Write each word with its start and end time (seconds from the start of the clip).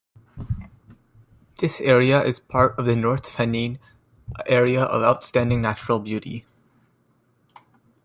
This 1.59 1.79
area 1.79 2.23
is 2.23 2.39
part 2.39 2.79
of 2.79 2.87
the 2.87 2.95
North 2.95 3.33
Pennine 3.33 3.77
Area 4.47 4.81
of 4.83 5.03
Outstanding 5.03 5.61
Natural 5.61 5.99
Beauty. 5.99 6.43